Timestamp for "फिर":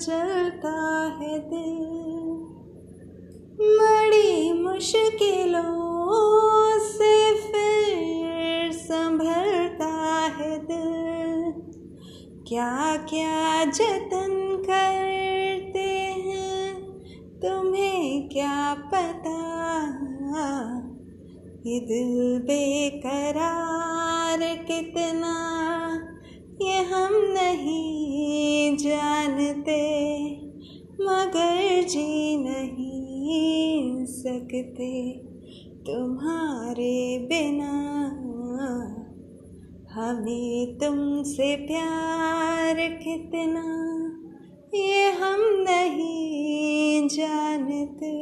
7.34-8.72